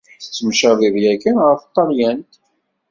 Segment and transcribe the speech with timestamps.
[0.21, 2.31] Tettemcabiḍ yakan ɣer talyant.